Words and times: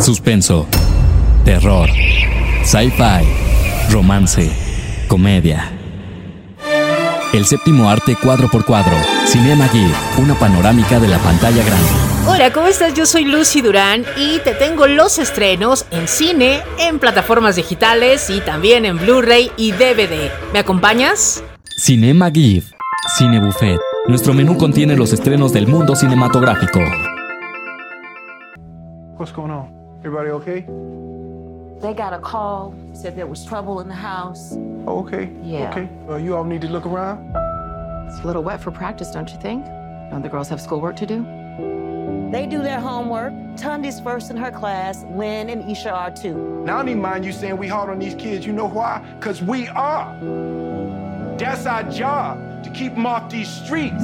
suspenso, 0.00 0.66
terror, 1.44 1.88
sci-fi, 2.64 3.24
romance, 3.90 4.50
comedia. 5.08 5.70
El 7.32 7.44
séptimo 7.44 7.88
arte 7.88 8.16
cuadro 8.20 8.48
por 8.48 8.64
cuadro, 8.64 8.96
Cinema 9.26 9.68
Gear, 9.68 9.90
una 10.18 10.34
panorámica 10.34 10.98
de 10.98 11.06
la 11.06 11.18
pantalla 11.18 11.62
grande. 11.62 11.88
Hola, 12.26 12.52
¿cómo 12.52 12.66
estás? 12.66 12.94
Yo 12.94 13.06
soy 13.06 13.24
Lucy 13.24 13.60
Durán 13.60 14.04
y 14.16 14.38
te 14.40 14.54
tengo 14.54 14.86
los 14.86 15.18
estrenos 15.18 15.86
en 15.90 16.08
cine, 16.08 16.60
en 16.78 16.98
plataformas 16.98 17.56
digitales 17.56 18.30
y 18.30 18.40
también 18.40 18.84
en 18.84 18.98
Blu-ray 18.98 19.52
y 19.56 19.72
DVD. 19.72 20.30
¿Me 20.52 20.58
acompañas? 20.58 21.44
Cinema 21.76 22.30
Gear, 22.32 22.64
Cine 23.16 23.38
Buffet. 23.38 23.78
Nuestro 24.08 24.34
menú 24.34 24.56
contiene 24.56 24.96
los 24.96 25.12
estrenos 25.12 25.52
del 25.52 25.68
mundo 25.68 25.94
cinematográfico. 25.94 26.80
What's 29.18 29.32
going 29.32 29.50
on? 29.50 29.79
Everybody 30.02 30.30
okay? 30.30 30.60
They 31.80 31.92
got 31.92 32.14
a 32.14 32.18
call, 32.18 32.74
said 32.94 33.16
there 33.16 33.26
was 33.26 33.44
trouble 33.44 33.80
in 33.80 33.88
the 33.88 33.94
house. 33.94 34.54
Oh, 34.86 35.00
okay. 35.00 35.30
Yeah. 35.42 35.70
Okay. 35.70 35.88
Uh, 36.08 36.16
you 36.16 36.34
all 36.34 36.44
need 36.44 36.62
to 36.62 36.68
look 36.68 36.86
around. 36.86 37.18
It's 38.08 38.18
a 38.20 38.26
little 38.26 38.42
wet 38.42 38.62
for 38.62 38.70
practice, 38.70 39.10
don't 39.10 39.30
you 39.30 39.38
think? 39.40 39.66
Don't 40.10 40.22
the 40.22 40.30
girls 40.30 40.48
have 40.48 40.58
schoolwork 40.60 40.96
to 40.96 41.06
do? 41.06 41.22
They 42.32 42.46
do 42.46 42.62
their 42.62 42.80
homework. 42.80 43.34
Tundi's 43.58 44.00
first 44.00 44.30
in 44.30 44.38
her 44.38 44.50
class. 44.50 45.04
Lynn 45.10 45.50
and 45.50 45.70
Isha 45.70 45.90
are 45.90 46.10
too. 46.10 46.62
Now, 46.64 46.76
I 46.76 46.78
don't 46.78 46.88
even 46.88 47.02
mind 47.02 47.26
you 47.26 47.32
saying 47.32 47.58
we 47.58 47.68
hard 47.68 47.90
on 47.90 47.98
these 47.98 48.14
kids. 48.14 48.46
You 48.46 48.54
know 48.54 48.68
why? 48.68 49.04
Because 49.18 49.42
we 49.42 49.68
are. 49.68 50.16
That's 51.38 51.66
our 51.66 51.82
job, 51.84 52.64
to 52.64 52.70
keep 52.70 52.94
them 52.94 53.04
off 53.04 53.28
these 53.30 53.48
streets. 53.48 54.02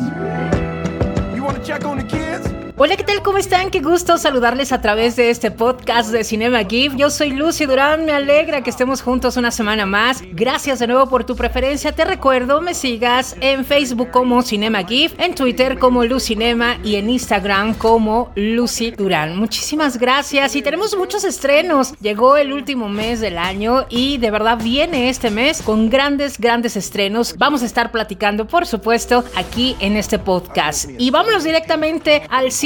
You 1.34 1.42
want 1.42 1.56
to 1.56 1.64
check 1.64 1.86
on 1.86 1.96
the 1.96 2.04
kids? 2.04 2.46
Hola, 2.78 2.94
¿qué 2.98 3.04
tal? 3.04 3.22
¿Cómo 3.22 3.38
están? 3.38 3.70
Qué 3.70 3.80
gusto 3.80 4.18
saludarles 4.18 4.70
a 4.70 4.82
través 4.82 5.16
de 5.16 5.30
este 5.30 5.50
podcast 5.50 6.10
de 6.10 6.24
Cinema 6.24 6.62
GIF. 6.62 6.94
Yo 6.94 7.08
soy 7.08 7.30
Lucy 7.30 7.64
Durán, 7.64 8.04
me 8.04 8.12
alegra 8.12 8.60
que 8.60 8.68
estemos 8.68 9.00
juntos 9.00 9.38
una 9.38 9.50
semana 9.50 9.86
más. 9.86 10.22
Gracias 10.32 10.80
de 10.80 10.86
nuevo 10.86 11.08
por 11.08 11.24
tu 11.24 11.36
preferencia. 11.36 11.92
Te 11.92 12.04
recuerdo, 12.04 12.60
me 12.60 12.74
sigas 12.74 13.34
en 13.40 13.64
Facebook 13.64 14.10
como 14.10 14.42
Cinema 14.42 14.84
GIF, 14.84 15.14
en 15.18 15.34
Twitter 15.34 15.78
como 15.78 16.04
Lucinema 16.04 16.76
y 16.84 16.96
en 16.96 17.08
Instagram 17.08 17.72
como 17.72 18.30
Lucy 18.34 18.90
Durán. 18.90 19.38
Muchísimas 19.38 19.96
gracias 19.96 20.54
y 20.54 20.60
tenemos 20.60 20.94
muchos 20.98 21.24
estrenos. 21.24 21.94
Llegó 22.02 22.36
el 22.36 22.52
último 22.52 22.90
mes 22.90 23.22
del 23.22 23.38
año 23.38 23.86
y 23.88 24.18
de 24.18 24.30
verdad 24.30 24.58
viene 24.62 25.08
este 25.08 25.30
mes 25.30 25.62
con 25.62 25.88
grandes, 25.88 26.38
grandes 26.38 26.76
estrenos. 26.76 27.36
Vamos 27.38 27.62
a 27.62 27.64
estar 27.64 27.90
platicando, 27.90 28.46
por 28.46 28.66
supuesto, 28.66 29.24
aquí 29.34 29.76
en 29.80 29.96
este 29.96 30.18
podcast. 30.18 30.90
Y 30.98 31.10
vámonos 31.10 31.42
directamente 31.42 32.20
al 32.28 32.52
cine 32.52 32.65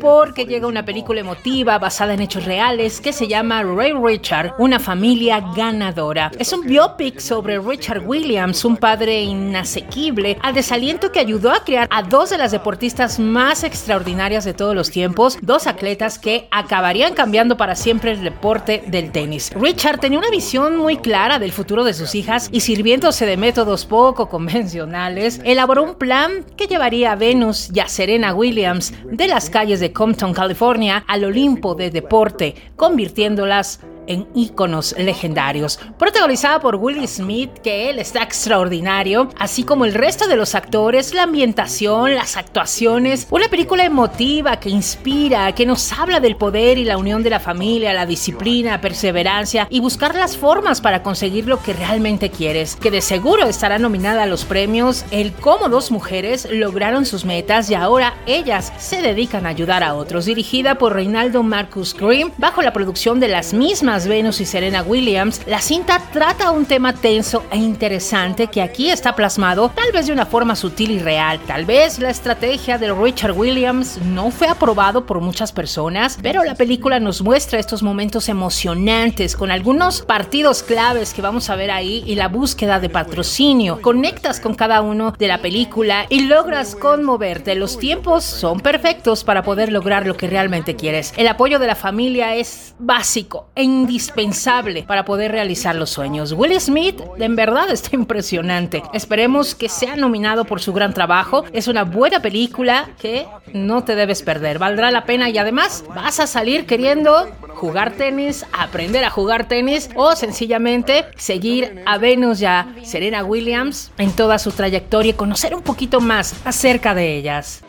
porque 0.00 0.46
llega 0.46 0.68
una 0.68 0.84
película 0.84 1.20
emotiva 1.20 1.76
basada 1.78 2.14
en 2.14 2.20
hechos 2.20 2.44
reales 2.44 3.00
que 3.00 3.12
se 3.12 3.26
llama 3.26 3.64
Ray 3.64 3.92
Richard, 3.92 4.54
una 4.58 4.78
familia 4.78 5.40
ganadora. 5.56 6.30
Es 6.38 6.52
un 6.52 6.60
biopic 6.60 7.18
sobre 7.18 7.58
Richard 7.58 8.06
Williams, 8.06 8.64
un 8.64 8.76
padre 8.76 9.22
inasequible, 9.22 10.38
al 10.40 10.54
desaliento 10.54 11.10
que 11.10 11.18
ayudó 11.18 11.50
a 11.50 11.64
crear 11.64 11.88
a 11.90 12.04
dos 12.04 12.30
de 12.30 12.38
las 12.38 12.52
deportistas 12.52 13.18
más 13.18 13.64
extraordinarias 13.64 14.44
de 14.44 14.54
todos 14.54 14.76
los 14.76 14.90
tiempos, 14.90 15.36
dos 15.42 15.66
atletas 15.66 16.20
que 16.20 16.46
acabarían 16.52 17.14
cambiando 17.14 17.56
para 17.56 17.74
siempre 17.74 18.12
el 18.12 18.22
deporte 18.22 18.84
del 18.86 19.10
tenis. 19.10 19.50
Richard 19.56 19.98
tenía 19.98 20.20
una 20.20 20.30
visión 20.30 20.76
muy 20.76 20.96
clara 20.98 21.40
del 21.40 21.50
futuro 21.50 21.82
de 21.82 21.94
sus 21.94 22.14
hijas 22.14 22.48
y 22.52 22.60
sirviéndose 22.60 23.26
de 23.26 23.36
métodos 23.36 23.84
poco 23.84 24.28
convencionales, 24.28 25.40
elaboró 25.44 25.82
un 25.82 25.96
plan 25.96 26.44
que 26.56 26.68
llevaría 26.68 27.12
a 27.12 27.16
Venus 27.16 27.70
y 27.74 27.80
a 27.80 27.88
Serena 27.88 28.32
Williams 28.32 28.92
de 29.04 29.26
las 29.40 29.48
calles 29.48 29.80
de 29.80 29.90
Compton, 29.90 30.34
California, 30.34 31.02
al 31.08 31.24
Olimpo 31.24 31.74
de 31.74 31.90
deporte, 31.90 32.54
convirtiéndolas 32.76 33.80
en 34.10 34.26
íconos 34.34 34.94
legendarios. 34.98 35.78
Protagonizada 35.96 36.58
por 36.60 36.74
Will 36.76 37.06
Smith, 37.06 37.50
que 37.62 37.88
él 37.88 38.00
está 38.00 38.24
extraordinario, 38.24 39.28
así 39.38 39.62
como 39.62 39.84
el 39.84 39.94
resto 39.94 40.26
de 40.26 40.34
los 40.34 40.56
actores, 40.56 41.14
la 41.14 41.22
ambientación, 41.22 42.16
las 42.16 42.36
actuaciones. 42.36 43.28
Una 43.30 43.48
película 43.48 43.84
emotiva 43.84 44.58
que 44.58 44.68
inspira, 44.68 45.54
que 45.54 45.64
nos 45.64 45.92
habla 45.92 46.18
del 46.18 46.36
poder 46.36 46.76
y 46.76 46.84
la 46.84 46.98
unión 46.98 47.22
de 47.22 47.30
la 47.30 47.38
familia, 47.38 47.94
la 47.94 48.04
disciplina, 48.04 48.80
perseverancia 48.80 49.68
y 49.70 49.78
buscar 49.78 50.16
las 50.16 50.36
formas 50.36 50.80
para 50.80 51.04
conseguir 51.04 51.46
lo 51.46 51.62
que 51.62 51.72
realmente 51.72 52.30
quieres. 52.30 52.74
Que 52.74 52.90
de 52.90 53.02
seguro 53.02 53.46
estará 53.46 53.78
nominada 53.78 54.24
a 54.24 54.26
los 54.26 54.44
premios 54.44 55.04
el 55.12 55.32
cómo 55.32 55.68
dos 55.68 55.92
mujeres 55.92 56.48
lograron 56.50 57.06
sus 57.06 57.24
metas 57.24 57.70
y 57.70 57.74
ahora 57.74 58.14
ellas 58.26 58.72
se 58.78 59.02
dedican 59.02 59.46
a 59.46 59.50
ayudar 59.50 59.84
a 59.84 59.94
otros. 59.94 60.24
Dirigida 60.24 60.78
por 60.78 60.94
Reinaldo 60.94 61.44
Marcus 61.44 61.94
Green, 61.94 62.32
bajo 62.38 62.60
la 62.60 62.72
producción 62.72 63.20
de 63.20 63.28
las 63.28 63.54
mismas 63.54 63.99
Venus 64.06 64.40
y 64.40 64.46
Serena 64.46 64.82
Williams, 64.82 65.42
la 65.46 65.60
cinta 65.60 66.00
trata 66.12 66.50
un 66.50 66.66
tema 66.66 66.92
tenso 66.92 67.44
e 67.50 67.56
interesante 67.56 68.48
que 68.48 68.62
aquí 68.62 68.90
está 68.90 69.14
plasmado 69.14 69.68
tal 69.70 69.92
vez 69.92 70.06
de 70.06 70.12
una 70.12 70.26
forma 70.26 70.56
sutil 70.56 70.92
y 70.92 70.98
real. 70.98 71.40
Tal 71.46 71.64
vez 71.64 71.98
la 71.98 72.10
estrategia 72.10 72.78
de 72.78 72.92
Richard 72.92 73.36
Williams 73.36 73.98
no 74.04 74.30
fue 74.30 74.48
aprobado 74.48 75.06
por 75.06 75.20
muchas 75.20 75.52
personas, 75.52 76.18
pero 76.22 76.44
la 76.44 76.54
película 76.54 77.00
nos 77.00 77.22
muestra 77.22 77.58
estos 77.58 77.82
momentos 77.82 78.28
emocionantes 78.28 79.36
con 79.36 79.50
algunos 79.50 80.02
partidos 80.02 80.62
claves 80.62 81.14
que 81.14 81.22
vamos 81.22 81.50
a 81.50 81.56
ver 81.56 81.70
ahí 81.70 82.02
y 82.06 82.14
la 82.14 82.28
búsqueda 82.28 82.80
de 82.80 82.88
patrocinio. 82.88 83.80
Conectas 83.82 84.40
con 84.40 84.54
cada 84.54 84.82
uno 84.82 85.12
de 85.18 85.28
la 85.28 85.38
película 85.38 86.06
y 86.08 86.22
logras 86.26 86.74
conmoverte. 86.76 87.54
Los 87.54 87.78
tiempos 87.78 88.24
son 88.24 88.60
perfectos 88.60 89.24
para 89.24 89.42
poder 89.42 89.72
lograr 89.72 90.06
lo 90.06 90.16
que 90.16 90.28
realmente 90.28 90.76
quieres. 90.76 91.12
El 91.16 91.28
apoyo 91.28 91.58
de 91.58 91.66
la 91.66 91.74
familia 91.74 92.34
es 92.36 92.74
básico 92.78 93.48
indispensable 93.80 94.82
para 94.82 95.04
poder 95.04 95.32
realizar 95.32 95.74
los 95.74 95.90
sueños. 95.90 96.32
Will 96.32 96.58
Smith 96.60 97.00
en 97.18 97.36
verdad 97.36 97.70
está 97.70 97.96
impresionante. 97.96 98.82
Esperemos 98.92 99.54
que 99.54 99.68
sea 99.68 99.96
nominado 99.96 100.44
por 100.44 100.60
su 100.60 100.72
gran 100.72 100.94
trabajo. 100.94 101.44
Es 101.52 101.68
una 101.68 101.84
buena 101.84 102.20
película 102.20 102.90
que 103.00 103.26
no 103.52 103.84
te 103.84 103.96
debes 103.96 104.22
perder. 104.22 104.58
Valdrá 104.58 104.90
la 104.90 105.04
pena 105.04 105.30
y 105.30 105.38
además 105.38 105.84
vas 105.94 106.20
a 106.20 106.26
salir 106.26 106.66
queriendo 106.66 107.28
jugar 107.54 107.92
tenis, 107.92 108.46
aprender 108.52 109.04
a 109.04 109.10
jugar 109.10 109.48
tenis 109.48 109.90
o 109.94 110.14
sencillamente 110.16 111.06
seguir 111.16 111.82
a 111.86 111.98
Venus 111.98 112.40
y 112.40 112.46
a 112.46 112.74
Serena 112.82 113.24
Williams 113.24 113.92
en 113.98 114.12
toda 114.12 114.38
su 114.38 114.52
trayectoria 114.52 115.10
y 115.10 115.14
conocer 115.14 115.54
un 115.54 115.62
poquito 115.62 116.00
más 116.00 116.34
acerca 116.44 116.94
de 116.94 117.16
ellas. 117.16 117.62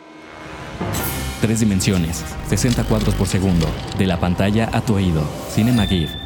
Tres 1.42 1.58
dimensiones, 1.58 2.24
60 2.48 2.84
cuadros 2.84 3.16
por 3.16 3.26
segundo, 3.26 3.66
de 3.98 4.06
la 4.06 4.20
pantalla 4.20 4.70
a 4.72 4.80
tu 4.80 4.94
oído. 4.94 5.24
Cinema 5.50 5.84
Gear. 5.88 6.21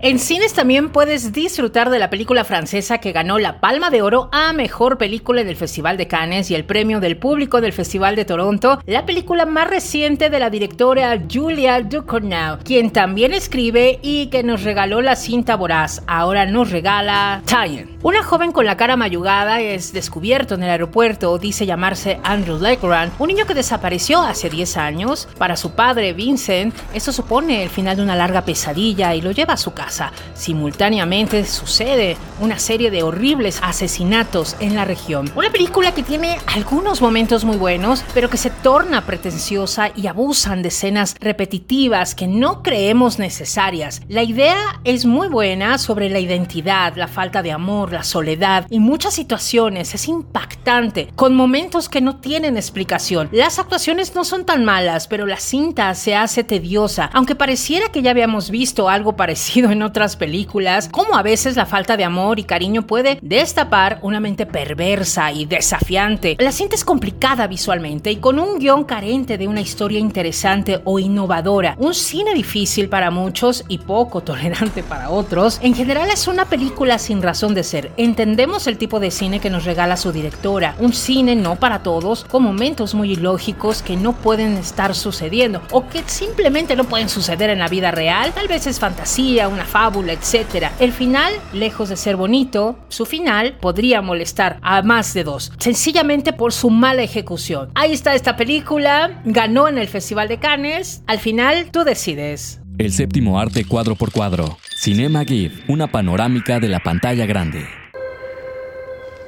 En 0.00 0.20
cines 0.20 0.54
también 0.54 0.90
puedes 0.90 1.32
disfrutar 1.32 1.90
de 1.90 1.98
la 1.98 2.08
película 2.08 2.44
francesa 2.44 2.98
que 2.98 3.10
ganó 3.10 3.40
la 3.40 3.58
Palma 3.58 3.90
de 3.90 4.00
Oro 4.00 4.28
a 4.30 4.52
Mejor 4.52 4.96
Película 4.96 5.42
del 5.42 5.56
Festival 5.56 5.96
de 5.96 6.06
Cannes 6.06 6.52
y 6.52 6.54
el 6.54 6.64
Premio 6.64 7.00
del 7.00 7.16
Público 7.16 7.60
del 7.60 7.72
Festival 7.72 8.14
de 8.14 8.24
Toronto, 8.24 8.80
la 8.86 9.04
película 9.04 9.44
más 9.44 9.68
reciente 9.68 10.30
de 10.30 10.38
la 10.38 10.50
directora 10.50 11.20
Julia 11.28 11.80
Ducournau, 11.80 12.58
quien 12.62 12.92
también 12.92 13.34
escribe 13.34 13.98
y 14.00 14.28
que 14.28 14.44
nos 14.44 14.62
regaló 14.62 15.00
la 15.00 15.16
cinta 15.16 15.56
voraz. 15.56 16.04
Ahora 16.06 16.46
nos 16.46 16.70
regala 16.70 17.42
Tyen. 17.44 17.98
Una 18.04 18.22
joven 18.22 18.52
con 18.52 18.66
la 18.66 18.76
cara 18.76 18.96
mayugada 18.96 19.60
es 19.60 19.92
descubierto 19.92 20.54
en 20.54 20.62
el 20.62 20.70
aeropuerto, 20.70 21.36
dice 21.38 21.66
llamarse 21.66 22.20
Andrew 22.22 22.60
Legrand, 22.60 23.10
un 23.18 23.26
niño 23.26 23.46
que 23.46 23.54
desapareció 23.54 24.20
hace 24.20 24.48
10 24.48 24.76
años. 24.76 25.28
Para 25.38 25.56
su 25.56 25.72
padre, 25.72 26.12
Vincent, 26.12 26.72
eso 26.94 27.10
supone 27.10 27.64
el 27.64 27.68
final 27.68 27.96
de 27.96 28.04
una 28.04 28.14
larga 28.14 28.42
pesadilla 28.42 29.12
y 29.16 29.22
lo 29.22 29.32
lleva 29.32 29.54
a 29.54 29.56
su 29.56 29.74
casa. 29.74 29.87
Simultáneamente 30.34 31.44
sucede 31.44 32.16
una 32.40 32.58
serie 32.58 32.90
de 32.90 33.02
horribles 33.02 33.60
asesinatos 33.62 34.56
en 34.60 34.74
la 34.74 34.84
región. 34.84 35.30
Una 35.34 35.50
película 35.50 35.92
que 35.92 36.02
tiene 36.02 36.38
algunos 36.46 37.00
momentos 37.00 37.44
muy 37.44 37.56
buenos, 37.56 38.04
pero 38.14 38.30
que 38.30 38.36
se 38.36 38.50
torna 38.50 39.04
pretenciosa 39.06 39.90
y 39.94 40.06
abusan 40.06 40.62
de 40.62 40.68
escenas 40.68 41.16
repetitivas 41.20 42.14
que 42.14 42.26
no 42.26 42.62
creemos 42.62 43.18
necesarias. 43.18 44.02
La 44.08 44.22
idea 44.22 44.80
es 44.84 45.06
muy 45.06 45.28
buena 45.28 45.78
sobre 45.78 46.10
la 46.10 46.20
identidad, 46.20 46.96
la 46.96 47.08
falta 47.08 47.42
de 47.42 47.52
amor, 47.52 47.92
la 47.92 48.04
soledad 48.04 48.66
y 48.70 48.80
muchas 48.80 49.14
situaciones. 49.14 49.94
Es 49.94 50.08
impactante, 50.08 51.08
con 51.14 51.34
momentos 51.34 51.88
que 51.88 52.00
no 52.00 52.16
tienen 52.16 52.56
explicación. 52.56 53.28
Las 53.32 53.58
actuaciones 53.58 54.14
no 54.14 54.24
son 54.24 54.44
tan 54.44 54.64
malas, 54.64 55.08
pero 55.08 55.26
la 55.26 55.38
cinta 55.38 55.94
se 55.94 56.14
hace 56.14 56.44
tediosa, 56.44 57.10
aunque 57.12 57.34
pareciera 57.34 57.90
que 57.90 58.02
ya 58.02 58.10
habíamos 58.10 58.50
visto 58.50 58.88
algo 58.88 59.16
parecido 59.16 59.70
en 59.70 59.77
en 59.78 59.84
otras 59.84 60.16
películas, 60.16 60.88
cómo 60.90 61.16
a 61.16 61.22
veces 61.22 61.54
la 61.54 61.64
falta 61.64 61.96
de 61.96 62.04
amor 62.04 62.40
y 62.40 62.44
cariño 62.44 62.82
puede 62.82 63.18
destapar 63.22 64.00
una 64.02 64.18
mente 64.18 64.44
perversa 64.44 65.30
y 65.30 65.46
desafiante. 65.46 66.36
La 66.40 66.50
cinta 66.50 66.74
es 66.74 66.84
complicada 66.84 67.46
visualmente 67.46 68.10
y 68.10 68.16
con 68.16 68.40
un 68.40 68.58
guion 68.58 68.82
carente 68.82 69.38
de 69.38 69.46
una 69.46 69.60
historia 69.60 70.00
interesante 70.00 70.80
o 70.84 70.98
innovadora. 70.98 71.76
Un 71.78 71.94
cine 71.94 72.34
difícil 72.34 72.88
para 72.88 73.12
muchos 73.12 73.64
y 73.68 73.78
poco 73.78 74.20
tolerante 74.28 74.82
para 74.82 75.10
otros. 75.10 75.60
En 75.62 75.74
general 75.74 76.10
es 76.10 76.26
una 76.26 76.46
película 76.46 76.98
sin 76.98 77.22
razón 77.22 77.54
de 77.54 77.62
ser. 77.62 77.92
Entendemos 77.96 78.66
el 78.66 78.78
tipo 78.78 78.98
de 78.98 79.12
cine 79.12 79.38
que 79.38 79.50
nos 79.50 79.64
regala 79.64 79.96
su 79.96 80.10
directora. 80.10 80.74
Un 80.80 80.92
cine 80.92 81.36
no 81.36 81.54
para 81.54 81.84
todos, 81.84 82.24
con 82.24 82.42
momentos 82.42 82.94
muy 82.94 83.12
ilógicos 83.12 83.82
que 83.82 83.96
no 83.96 84.12
pueden 84.12 84.56
estar 84.56 84.96
sucediendo 84.96 85.62
o 85.70 85.88
que 85.88 86.02
simplemente 86.06 86.74
no 86.74 86.84
pueden 86.84 87.08
suceder 87.08 87.50
en 87.50 87.60
la 87.60 87.68
vida 87.68 87.92
real. 87.92 88.32
Tal 88.32 88.48
vez 88.48 88.66
es 88.66 88.80
fantasía, 88.80 89.46
una 89.46 89.64
fábula, 89.68 90.12
etc. 90.14 90.72
El 90.80 90.92
final, 90.92 91.32
lejos 91.52 91.88
de 91.88 91.96
ser 91.96 92.16
bonito, 92.16 92.78
su 92.88 93.06
final 93.06 93.56
podría 93.60 94.02
molestar 94.02 94.58
a 94.62 94.82
más 94.82 95.14
de 95.14 95.24
dos, 95.24 95.52
sencillamente 95.58 96.32
por 96.32 96.52
su 96.52 96.70
mala 96.70 97.02
ejecución. 97.02 97.70
Ahí 97.74 97.92
está 97.92 98.14
esta 98.14 98.36
película, 98.36 99.20
ganó 99.24 99.68
en 99.68 99.78
el 99.78 99.88
Festival 99.88 100.28
de 100.28 100.38
Cannes. 100.38 101.02
Al 101.06 101.18
final, 101.18 101.70
tú 101.70 101.84
decides. 101.84 102.60
El 102.78 102.92
séptimo 102.92 103.38
arte 103.38 103.64
cuadro 103.64 103.94
por 103.94 104.12
cuadro. 104.12 104.58
Cinema 104.76 105.24
GIF, 105.24 105.68
una 105.68 105.88
panorámica 105.88 106.60
de 106.60 106.68
la 106.68 106.80
pantalla 106.80 107.26
grande. 107.26 107.66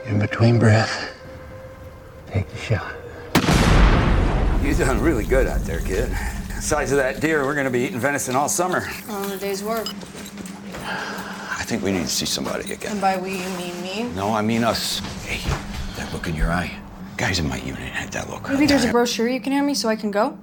In 0.08 0.18
between 0.18 0.58
breath, 0.58 0.88
take 2.32 2.46
the 2.46 2.58
shot. 2.58 3.00
You 4.62 4.74
done 4.74 5.02
really 5.02 5.24
good 5.24 5.46
out 5.46 5.64
there, 5.64 5.80
kid. 5.80 6.08
Size 6.60 6.92
of 6.92 6.98
that 6.98 7.20
deer, 7.20 7.44
we're 7.44 7.54
gonna 7.54 7.70
be 7.70 7.84
eating 7.84 7.98
venison 7.98 8.36
all 8.36 8.48
summer. 8.48 8.84
On 9.08 9.30
a 9.32 9.36
day's 9.36 9.62
work. 9.62 9.88
I 11.58 11.64
think 11.64 11.82
we 11.82 11.92
need 11.92 12.02
to 12.02 12.08
see 12.08 12.26
somebody 12.26 12.72
again. 12.72 12.92
And 12.92 13.00
by 13.00 13.16
we, 13.16 13.32
you 13.32 13.48
mean 13.56 13.80
me? 13.82 14.02
No, 14.14 14.32
I 14.32 14.42
mean 14.42 14.64
us. 14.64 14.98
Hey, 15.24 15.40
that 15.96 16.12
look 16.12 16.26
in 16.26 16.34
your 16.34 16.50
eye. 16.50 16.72
Guys 17.16 17.38
in 17.38 17.48
my 17.48 17.58
unit 17.58 17.78
had 17.78 18.10
that 18.12 18.28
look. 18.30 18.48
Maybe 18.48 18.66
there's 18.66 18.84
a 18.84 18.90
brochure 18.90 19.28
you 19.28 19.40
can 19.40 19.52
hand 19.52 19.66
me 19.66 19.74
so 19.74 19.88
I 19.88 19.96
can 19.96 20.10
go? 20.10 20.38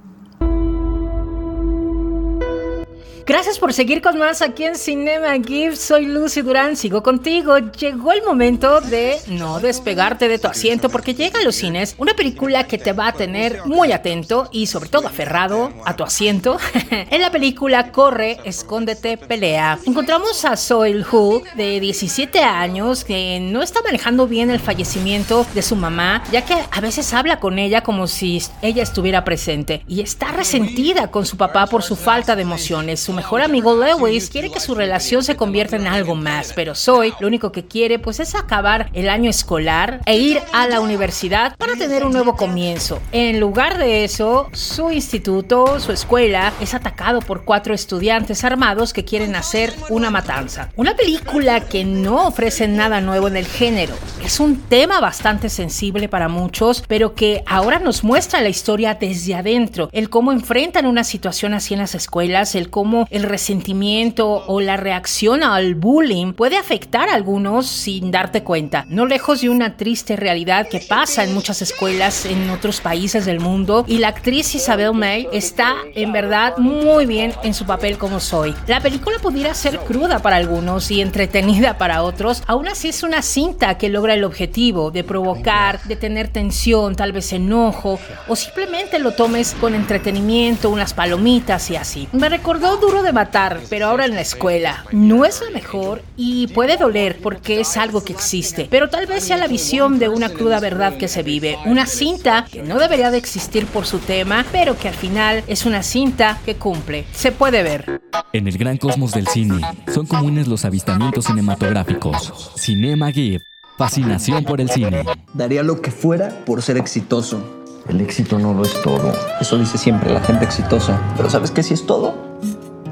Gracias 3.28 3.58
por 3.58 3.74
seguir 3.74 4.00
con 4.00 4.16
más 4.16 4.40
aquí 4.40 4.64
en 4.64 4.74
Cinema 4.74 5.34
GIF. 5.34 5.76
Soy 5.76 6.06
Lucy 6.06 6.40
Durán, 6.40 6.78
sigo 6.78 7.02
contigo. 7.02 7.58
Llegó 7.58 8.12
el 8.12 8.22
momento 8.22 8.80
de 8.80 9.18
no 9.26 9.60
despegarte 9.60 10.28
de 10.28 10.38
tu 10.38 10.48
asiento 10.48 10.88
porque 10.88 11.12
llega 11.12 11.38
a 11.38 11.42
los 11.42 11.56
cines 11.56 11.94
una 11.98 12.14
película 12.14 12.66
que 12.66 12.78
te 12.78 12.94
va 12.94 13.08
a 13.08 13.12
tener 13.12 13.66
muy 13.66 13.92
atento 13.92 14.48
y 14.50 14.64
sobre 14.66 14.88
todo 14.88 15.08
aferrado 15.08 15.74
a 15.84 15.94
tu 15.94 16.04
asiento. 16.04 16.56
en 16.90 17.20
la 17.20 17.30
película 17.30 17.92
Corre, 17.92 18.38
Escóndete, 18.44 19.18
Pelea. 19.18 19.78
Encontramos 19.84 20.46
a 20.46 20.56
Soil 20.56 21.04
Hu 21.04 21.42
de 21.54 21.80
17 21.80 22.38
años 22.40 23.04
que 23.04 23.40
no 23.40 23.60
está 23.60 23.82
manejando 23.82 24.26
bien 24.26 24.48
el 24.48 24.58
fallecimiento 24.58 25.46
de 25.52 25.60
su 25.60 25.76
mamá 25.76 26.22
ya 26.32 26.46
que 26.46 26.54
a 26.54 26.80
veces 26.80 27.12
habla 27.12 27.40
con 27.40 27.58
ella 27.58 27.82
como 27.82 28.06
si 28.06 28.42
ella 28.62 28.82
estuviera 28.82 29.22
presente 29.24 29.82
y 29.86 30.00
está 30.00 30.32
resentida 30.32 31.10
con 31.10 31.26
su 31.26 31.36
papá 31.36 31.66
por 31.66 31.82
su 31.82 31.94
falta 31.94 32.34
de 32.34 32.40
emociones. 32.40 33.00
Su 33.00 33.17
mejor 33.18 33.42
amigo 33.42 33.74
Lewis 33.74 34.30
quiere 34.30 34.48
que 34.48 34.60
su 34.60 34.76
relación 34.76 35.24
se 35.24 35.34
convierta 35.34 35.74
en 35.74 35.88
algo 35.88 36.14
más, 36.14 36.52
pero 36.54 36.76
Zoe 36.76 37.12
lo 37.18 37.26
único 37.26 37.50
que 37.50 37.66
quiere 37.66 37.98
pues 37.98 38.20
es 38.20 38.36
acabar 38.36 38.90
el 38.92 39.08
año 39.08 39.28
escolar 39.28 40.00
e 40.06 40.16
ir 40.16 40.40
a 40.52 40.68
la 40.68 40.80
universidad 40.80 41.56
para 41.56 41.74
tener 41.74 42.04
un 42.04 42.12
nuevo 42.12 42.36
comienzo. 42.36 43.00
En 43.10 43.40
lugar 43.40 43.76
de 43.76 44.04
eso, 44.04 44.48
su 44.52 44.92
instituto, 44.92 45.80
su 45.80 45.90
escuela, 45.90 46.52
es 46.60 46.74
atacado 46.74 47.18
por 47.18 47.44
cuatro 47.44 47.74
estudiantes 47.74 48.44
armados 48.44 48.92
que 48.92 49.04
quieren 49.04 49.34
hacer 49.34 49.74
una 49.88 50.10
matanza. 50.10 50.70
Una 50.76 50.94
película 50.94 51.66
que 51.66 51.84
no 51.84 52.28
ofrece 52.28 52.68
nada 52.68 53.00
nuevo 53.00 53.26
en 53.26 53.36
el 53.36 53.46
género. 53.46 53.96
Es 54.24 54.38
un 54.38 54.60
tema 54.60 55.00
bastante 55.00 55.48
sensible 55.48 56.08
para 56.08 56.28
muchos, 56.28 56.84
pero 56.86 57.16
que 57.16 57.42
ahora 57.46 57.80
nos 57.80 58.04
muestra 58.04 58.40
la 58.40 58.48
historia 58.48 58.94
desde 58.94 59.34
adentro, 59.34 59.88
el 59.90 60.08
cómo 60.08 60.30
enfrentan 60.30 60.86
una 60.86 61.02
situación 61.02 61.52
así 61.52 61.74
en 61.74 61.80
las 61.80 61.96
escuelas, 61.96 62.54
el 62.54 62.70
cómo 62.70 63.07
el 63.10 63.22
resentimiento 63.22 64.44
o 64.46 64.60
la 64.60 64.76
reacción 64.76 65.42
al 65.42 65.74
bullying 65.74 66.32
puede 66.32 66.56
afectar 66.56 67.08
a 67.08 67.14
algunos 67.14 67.66
sin 67.66 68.10
darte 68.10 68.42
cuenta. 68.42 68.84
No 68.88 69.06
lejos 69.06 69.40
de 69.40 69.48
una 69.48 69.76
triste 69.76 70.16
realidad 70.16 70.68
que 70.68 70.80
pasa 70.80 71.24
en 71.24 71.34
muchas 71.34 71.62
escuelas 71.62 72.26
en 72.26 72.50
otros 72.50 72.80
países 72.80 73.24
del 73.24 73.40
mundo 73.40 73.84
y 73.86 73.98
la 73.98 74.08
actriz 74.08 74.54
Isabel 74.54 74.92
May 74.92 75.28
está 75.32 75.74
en 75.94 76.12
verdad 76.12 76.56
muy 76.58 77.06
bien 77.06 77.32
en 77.42 77.54
su 77.54 77.66
papel 77.66 77.98
como 77.98 78.20
soy. 78.20 78.54
La 78.66 78.80
película 78.80 79.18
pudiera 79.18 79.54
ser 79.54 79.78
cruda 79.80 80.20
para 80.20 80.36
algunos 80.36 80.90
y 80.90 81.00
entretenida 81.00 81.78
para 81.78 82.02
otros, 82.02 82.42
aún 82.46 82.68
así 82.68 82.88
es 82.88 83.02
una 83.02 83.22
cinta 83.22 83.78
que 83.78 83.88
logra 83.88 84.14
el 84.14 84.24
objetivo 84.24 84.90
de 84.90 85.04
provocar, 85.04 85.82
de 85.84 85.96
tener 85.96 86.28
tensión, 86.28 86.96
tal 86.96 87.12
vez 87.12 87.32
enojo 87.32 87.98
o 88.28 88.36
simplemente 88.36 88.98
lo 88.98 89.12
tomes 89.12 89.54
con 89.60 89.74
entretenimiento, 89.74 90.70
unas 90.70 90.94
palomitas 90.94 91.70
y 91.70 91.76
así. 91.76 92.08
Me 92.12 92.28
recordó 92.28 92.76
Duro 92.76 92.97
de 93.02 93.12
Matar, 93.12 93.60
pero 93.68 93.86
ahora 93.86 94.04
en 94.04 94.14
la 94.14 94.20
escuela. 94.20 94.84
No 94.92 95.24
es 95.24 95.40
la 95.42 95.50
mejor 95.50 96.02
y 96.16 96.48
puede 96.48 96.76
doler 96.76 97.18
porque 97.22 97.60
es 97.60 97.76
algo 97.76 98.04
que 98.04 98.12
existe, 98.12 98.68
pero 98.70 98.88
tal 98.88 99.06
vez 99.06 99.24
sea 99.24 99.36
la 99.36 99.46
visión 99.46 99.98
de 99.98 100.08
una 100.08 100.28
cruda 100.28 100.60
verdad 100.60 100.96
que 100.96 101.08
se 101.08 101.22
vive. 101.22 101.58
Una 101.66 101.86
cinta 101.86 102.46
que 102.50 102.62
no 102.62 102.78
debería 102.78 103.10
de 103.10 103.18
existir 103.18 103.66
por 103.66 103.86
su 103.86 103.98
tema, 103.98 104.44
pero 104.52 104.76
que 104.78 104.88
al 104.88 104.94
final 104.94 105.44
es 105.46 105.66
una 105.66 105.82
cinta 105.82 106.38
que 106.44 106.56
cumple. 106.56 107.04
Se 107.12 107.32
puede 107.32 107.62
ver. 107.62 108.00
En 108.32 108.48
el 108.48 108.58
gran 108.58 108.76
cosmos 108.76 109.12
del 109.12 109.26
cine, 109.26 109.60
son 109.92 110.06
comunes 110.06 110.48
los 110.48 110.64
avistamientos 110.64 111.26
cinematográficos. 111.26 112.52
Cinema 112.56 113.10
GIF, 113.12 113.42
fascinación 113.76 114.44
por 114.44 114.60
el 114.60 114.70
cine. 114.70 115.04
Daría 115.34 115.62
lo 115.62 115.80
que 115.80 115.90
fuera 115.90 116.44
por 116.44 116.62
ser 116.62 116.76
exitoso. 116.76 117.40
El 117.88 118.02
éxito 118.02 118.38
no 118.38 118.52
lo 118.52 118.64
es 118.64 118.82
todo. 118.82 119.14
Eso 119.40 119.56
dice 119.56 119.78
siempre 119.78 120.12
la 120.12 120.20
gente 120.20 120.44
exitosa. 120.44 121.00
Pero 121.16 121.30
¿sabes 121.30 121.50
qué 121.50 121.62
sí 121.62 121.72
es 121.72 121.86
todo? 121.86 122.27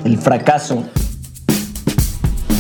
El 0.06 0.19
fracaso. 0.19 0.85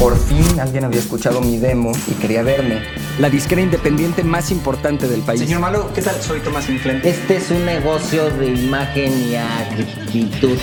Por 0.00 0.18
fin 0.18 0.58
alguien 0.58 0.82
había 0.82 0.98
escuchado 0.98 1.40
mi 1.40 1.58
demo 1.58 1.92
y 2.08 2.14
quería 2.14 2.42
verme. 2.42 2.82
La 3.20 3.30
disquera 3.30 3.62
independiente 3.62 4.24
más 4.24 4.50
importante 4.50 5.06
del 5.06 5.20
país. 5.20 5.42
Señor 5.42 5.60
Malo, 5.60 5.92
¿qué 5.94 6.02
tal? 6.02 6.20
Soy 6.20 6.40
Tomás 6.40 6.68
Inflente. 6.68 7.08
Este 7.08 7.36
es 7.36 7.52
un 7.52 7.64
negocio 7.64 8.30
de 8.30 8.48
imagen 8.48 9.12
y 9.30 9.36
actitud. 9.36 10.58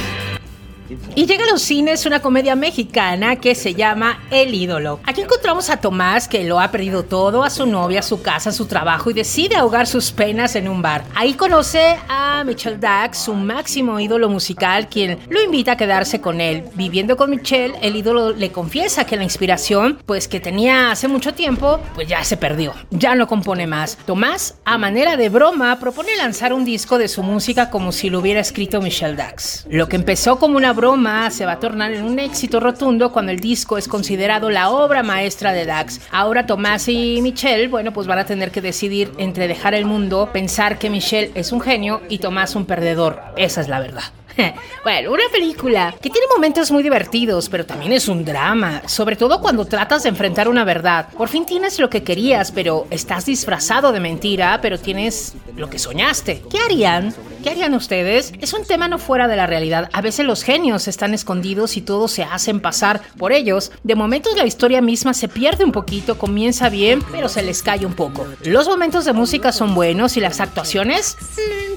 Y 1.16 1.26
llega 1.26 1.46
a 1.46 1.50
los 1.50 1.62
cines 1.62 2.06
una 2.06 2.22
comedia 2.22 2.56
mexicana 2.56 3.36
que 3.38 3.56
se 3.56 3.74
llama 3.74 4.20
El 4.30 4.54
ídolo. 4.54 5.00
Aquí 5.06 5.22
encontramos 5.22 5.70
a 5.70 5.78
Tomás 5.78 6.28
que 6.28 6.44
lo 6.44 6.60
ha 6.60 6.72
perdido 6.72 7.04
todo, 7.04 7.44
a 7.44 7.50
su 7.50 7.66
novia, 7.66 8.02
su 8.02 8.22
casa, 8.22 8.52
su 8.52 8.66
trabajo 8.66 9.10
y 9.10 9.14
decide 9.14 9.56
ahogar 9.56 9.88
sus 9.88 10.12
penas 10.12 10.56
en 10.56 10.68
un 10.68 10.82
bar. 10.82 11.04
Ahí 11.16 11.34
conoce 11.34 11.98
a 12.10 12.44
Michelle 12.44 12.78
Dax, 12.78 13.20
su 13.20 13.34
máximo 13.34 14.00
ídolo 14.00 14.30
musical, 14.30 14.88
quien 14.90 15.20
lo 15.30 15.42
invita 15.42 15.74
a 15.74 15.78
quedarse 15.78 16.22
con 16.22 16.42
él. 16.42 16.64
Viviendo 16.76 17.18
con 17.18 17.30
Michelle, 17.30 17.76
el 17.82 17.96
ídolo 17.96 18.32
le 18.32 18.52
confiesa 18.52 19.06
que 19.06 19.18
la 19.18 19.24
inspiración, 19.24 20.00
pues 20.06 20.28
que 20.28 20.40
tenía 20.40 20.92
hace 20.92 21.08
mucho 21.08 21.34
tiempo, 21.34 21.80
pues 21.96 22.08
ya 22.08 22.24
se 22.24 22.38
perdió. 22.38 22.74
Ya 22.92 23.16
no 23.16 23.28
compone 23.28 23.68
más. 23.68 23.98
Tomás, 24.06 24.56
a 24.66 24.78
manera 24.78 25.18
de 25.18 25.30
broma, 25.30 25.80
propone 25.80 26.16
lanzar 26.18 26.54
un 26.54 26.66
disco 26.66 26.98
de 26.98 27.08
su 27.08 27.24
música 27.24 27.70
como 27.70 27.92
si 27.92 28.10
lo 28.10 28.20
hubiera 28.20 28.40
escrito 28.40 28.82
Michelle 28.82 29.16
Dax. 29.16 29.66
Lo 29.70 29.88
que 29.88 29.96
empezó 29.96 30.40
como 30.40 30.58
una 30.58 30.73
broma 30.74 31.30
se 31.32 31.46
va 31.46 31.54
a 31.54 31.60
tornar 31.60 31.94
en 31.94 32.04
un 32.04 32.20
éxito 32.20 32.60
rotundo 32.60 33.12
cuando 33.12 33.32
el 33.32 33.40
disco 33.40 33.78
es 33.78 33.88
considerado 33.88 34.50
la 34.50 34.70
obra 34.70 35.04
maestra 35.04 35.54
de 35.54 35.66
Dax. 35.66 36.02
Ahora 36.12 36.46
Tomás 36.46 36.88
y 36.88 37.22
Michelle, 37.22 37.68
bueno, 37.68 37.94
pues 37.94 38.08
van 38.08 38.20
a 38.20 38.26
tener 38.26 38.52
que 38.52 38.62
decidir 38.62 39.12
entre 39.18 39.48
dejar 39.48 39.74
el 39.74 39.86
mundo, 39.86 40.30
pensar 40.34 40.80
que 40.80 40.90
Michelle 40.90 41.32
es 41.36 41.52
un 41.52 41.62
genio 41.62 42.02
y 42.10 42.20
Tomás 42.20 42.56
un 42.56 42.66
perdedor. 42.66 43.22
Esa 43.38 43.62
es 43.62 43.68
la 43.68 43.80
verdad. 43.80 44.04
Bueno, 44.84 45.14
una 45.14 45.24
película 45.32 45.96
que 46.02 46.10
tiene 46.10 46.28
momentos 46.28 46.70
muy 46.70 46.84
divertidos, 46.84 47.48
pero 47.48 47.66
también 47.66 47.94
es 47.94 48.10
un 48.10 48.26
drama, 48.26 48.82
sobre 48.86 49.16
todo 49.16 49.40
cuando 49.40 49.64
tratas 49.64 50.04
de 50.04 50.10
enfrentar 50.10 50.50
una 50.50 50.66
verdad. 50.66 51.08
Por 51.18 51.30
fin 51.30 51.46
tienes 51.46 51.80
lo 51.80 51.90
que 51.90 52.04
querías, 52.04 52.52
pero 52.52 52.86
estás 52.90 53.26
disfrazado 53.26 53.94
de 53.94 54.02
mentira, 54.02 54.60
pero 54.62 54.78
tienes 54.78 55.36
lo 55.56 55.70
que 55.70 55.80
soñaste. 55.80 56.44
¿Qué 56.50 56.60
harían? 56.60 57.14
¿Qué 57.44 57.52
harían 57.52 57.74
ustedes? 57.76 58.34
Es 58.42 58.54
un 58.54 58.66
tema 58.66 58.90
no 58.90 58.98
fuera 58.98 59.30
de 59.30 59.38
la 59.38 59.48
realidad. 59.48 59.90
A 59.94 60.02
veces 60.02 60.26
los 60.26 60.44
genios 60.44 60.90
están 60.90 61.14
escondidos 61.14 61.78
y 61.78 61.82
todos 61.82 62.12
se 62.12 62.24
hacen 62.24 62.60
pasar 62.60 63.02
por 63.18 63.32
ellos. 63.32 63.72
De 63.84 63.96
momentos 63.96 64.36
la 64.36 64.46
historia 64.46 64.82
misma 64.82 65.14
se 65.14 65.30
pierde 65.30 65.64
un 65.64 65.72
poquito, 65.72 66.18
comienza 66.18 66.68
bien, 66.70 67.02
pero 67.12 67.30
se 67.30 67.42
les 67.42 67.64
cae 67.64 67.86
un 67.86 67.94
poco. 67.94 68.28
Los 68.44 68.68
momentos 68.68 69.06
de 69.06 69.14
música 69.14 69.54
son 69.54 69.76
buenos 69.76 70.18
y 70.18 70.20
las 70.20 70.42
actuaciones 70.42 71.18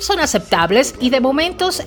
son 0.00 0.20
aceptables 0.20 0.94
y 1.00 1.10
de 1.10 1.20
momentos 1.20 1.82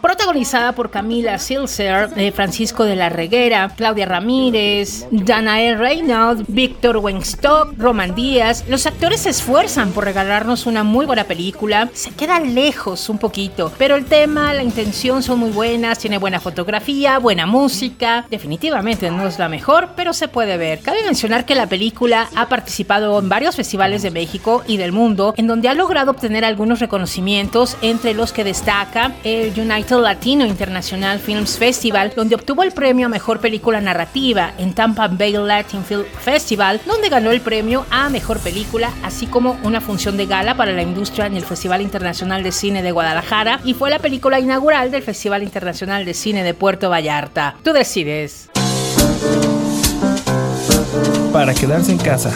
Protagonizada 0.00 0.72
por 0.72 0.90
Camila 0.90 1.38
Silser, 1.38 2.10
eh, 2.16 2.32
Francisco 2.32 2.84
de 2.84 2.96
la 2.96 3.08
Reguera, 3.08 3.70
Claudia 3.76 4.04
Ramírez, 4.04 5.06
Danae 5.12 5.76
Reynolds, 5.76 6.42
Víctor 6.48 6.96
Wengstock, 6.96 7.74
Roman 7.78 8.16
Díaz, 8.16 8.64
los 8.68 8.86
actores 8.86 9.20
se 9.20 9.30
esfuerzan 9.30 9.92
por 9.92 10.04
regalarnos 10.04 10.66
una 10.66 10.82
muy 10.82 11.06
buena 11.06 11.24
película. 11.24 11.88
Se 11.92 12.10
queda 12.10 12.40
lejos 12.40 13.08
un 13.08 13.18
poquito, 13.18 13.72
pero 13.78 13.94
el 13.94 14.06
tema, 14.06 14.52
la 14.52 14.64
intención 14.64 15.22
son 15.22 15.38
muy 15.38 15.50
buenas, 15.50 16.00
tiene 16.00 16.18
buena 16.18 16.40
fotografía, 16.40 17.18
buena 17.18 17.46
música. 17.46 18.26
Definitivamente 18.28 19.08
no 19.10 19.28
es 19.28 19.38
la 19.38 19.48
mejor, 19.48 19.90
pero 19.94 20.12
se 20.12 20.26
puede 20.26 20.56
ver. 20.56 20.80
Cabe 20.80 21.04
mencionar 21.04 21.46
que 21.46 21.54
la 21.54 21.68
película 21.68 22.28
ha 22.34 22.48
participado 22.48 23.20
en 23.20 23.28
varios 23.28 23.54
festivales 23.54 24.02
de 24.02 24.10
México 24.10 24.64
y 24.66 24.78
del 24.78 24.90
mundo, 24.90 25.32
en 25.36 25.46
donde 25.46 25.68
ha 25.68 25.74
logrado 25.74 26.10
obtener 26.10 26.44
algunos 26.44 26.80
reconocimientos, 26.80 27.76
entre 27.82 28.14
los 28.14 28.32
que 28.32 28.42
destaca 28.42 29.12
el 29.22 29.54
United 29.60 29.96
Latino 29.96 30.44
International 30.44 31.18
Films 31.18 31.58
Festival, 31.58 32.12
donde 32.14 32.34
obtuvo 32.34 32.62
el 32.62 32.72
premio 32.72 33.06
a 33.06 33.08
Mejor 33.08 33.40
Película 33.40 33.80
Narrativa, 33.80 34.52
en 34.58 34.74
Tampa 34.74 35.08
Bay 35.08 35.32
Latin 35.32 35.84
Film 35.84 36.04
Festival, 36.04 36.80
donde 36.86 37.08
ganó 37.08 37.30
el 37.30 37.40
premio 37.40 37.86
a 37.90 38.08
Mejor 38.08 38.38
Película, 38.40 38.92
así 39.02 39.26
como 39.26 39.58
una 39.62 39.80
función 39.80 40.16
de 40.16 40.26
gala 40.26 40.56
para 40.56 40.72
la 40.72 40.82
industria 40.82 41.26
en 41.26 41.36
el 41.36 41.44
Festival 41.44 41.82
Internacional 41.82 42.42
de 42.42 42.52
Cine 42.52 42.82
de 42.82 42.92
Guadalajara, 42.92 43.60
y 43.64 43.74
fue 43.74 43.90
la 43.90 43.98
película 43.98 44.40
inaugural 44.40 44.90
del 44.90 45.02
Festival 45.02 45.42
Internacional 45.42 46.04
de 46.04 46.14
Cine 46.14 46.42
de 46.42 46.54
Puerto 46.54 46.90
Vallarta. 46.90 47.56
Tú 47.62 47.72
decides. 47.72 48.50
Para 51.32 51.54
quedarse 51.54 51.92
en 51.92 51.98
casa. 51.98 52.30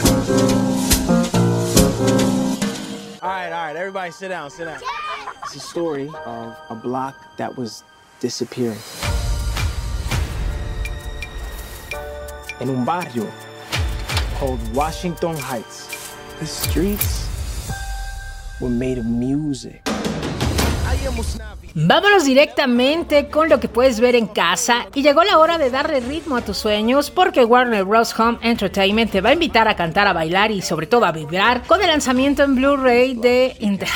All 3.21 3.31
right, 3.31 3.52
all 3.52 3.66
right, 3.66 3.76
everybody 3.76 4.12
sit 4.12 4.28
down, 4.28 4.50
sit 4.50 4.66
down. 4.66 4.78
It's 5.45 5.57
a 5.57 5.61
story 5.61 6.09
of 6.26 6.57
a 6.71 6.75
block 6.75 7.37
that 7.37 7.57
was 7.57 7.85
disappearing. 8.21 8.78
In 12.61 12.71
un 12.71 12.85
barrio 12.85 13.31
called 14.35 14.61
Washington 14.75 15.37
Heights. 15.37 16.14
The 16.40 16.47
streets 16.47 17.28
were 18.61 18.71
made 18.71 18.99
of 18.99 19.07
music. 19.07 19.83
Vámonos 21.76 22.25
directamente 22.25 23.26
con 23.26 23.49
lo 23.49 23.59
que 23.59 23.69
puedes 23.69 23.99
ver 23.99 24.14
en 24.14 24.28
casa 24.28 24.87
y 24.95 25.02
llegó 25.02 25.25
la 25.25 25.38
hora 25.38 25.59
de 25.59 25.71
darle 25.71 25.99
ritmo 25.99 26.37
a 26.37 26.40
tus 26.40 26.59
sueños 26.59 27.11
porque 27.11 27.45
Warner 27.45 27.83
Bros. 27.83 28.16
Home 28.16 28.38
Entertainment 28.43 29.11
te 29.11 29.21
va 29.21 29.31
a 29.31 29.33
invitar 29.33 29.66
a 29.66 29.75
cantar, 29.75 30.07
a 30.07 30.12
bailar 30.12 30.52
y 30.52 30.62
sobre 30.62 30.87
todo 30.87 31.04
a 31.04 31.11
vibrar 31.11 31.64
con 31.66 31.81
el 31.81 31.88
lanzamiento 31.88 32.45
en 32.45 32.54
Blu-ray 32.54 33.14
de 33.14 33.57
In 33.59 33.76
the 33.78 33.87